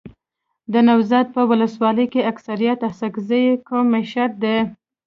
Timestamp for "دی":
4.43-4.57